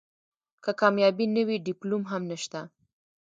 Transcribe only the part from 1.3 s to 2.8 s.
نه وي ډیپلوم هم نشته.